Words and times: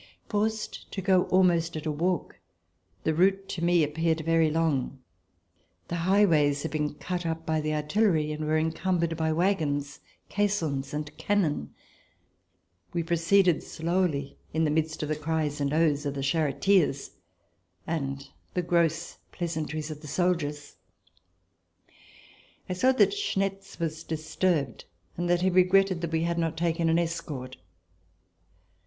Forced 0.29 0.91
to 0.93 0.99
go 0.99 1.25
almost 1.25 1.77
at 1.77 1.85
a 1.85 1.91
walk, 1.91 2.39
the 3.03 3.13
route 3.13 3.47
to 3.49 3.63
me 3.63 3.83
ap 3.83 3.93
peared 3.93 4.21
very 4.21 4.49
long. 4.49 4.97
The 5.89 5.97
highways 6.09 6.63
had 6.63 6.71
been 6.71 6.95
cut 6.95 7.23
up 7.23 7.45
by 7.45 7.61
the 7.61 7.75
artillery 7.75 8.31
and 8.31 8.43
were 8.47 8.57
encumbered 8.57 9.15
by 9.15 9.31
wagons, 9.31 9.99
caissons 10.27 10.91
and 10.95 11.15
cannon. 11.17 11.75
We 12.95 13.03
proceeded 13.03 13.61
slowly, 13.61 14.39
in 14.55 14.63
the 14.63 14.71
midst 14.71 15.03
of 15.03 15.09
the 15.09 15.15
cries 15.15 15.61
and 15.61 15.71
the 15.71 15.75
oaths 15.77 16.07
of 16.07 16.15
the 16.15 16.23
charrctiers 16.23 17.11
and 17.85 18.27
the 18.55 18.63
gross 18.63 19.19
pleasantries 19.31 19.91
of 19.91 20.01
the 20.01 20.07
soldiers. 20.07 20.77
I 22.67 22.73
saw 22.73 22.91
that 22.93 23.13
Schnetz 23.13 23.77
was 23.77 24.03
disturbed 24.03 24.85
and 25.15 25.29
that 25.29 25.41
he 25.41 25.51
regretted 25.51 26.01
that 26.01 26.11
we 26.11 26.23
had 26.23 26.39
not 26.39 26.57
taken 26.57 26.89
an 26.89 26.97
escort. 26.97 27.57